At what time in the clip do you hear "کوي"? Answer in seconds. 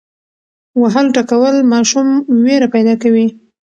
3.01-3.27